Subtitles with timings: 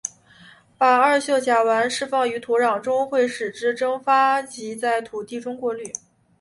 [0.79, 5.93] 把二溴甲烷释放于土壤中会使之蒸发及在土地中过滤。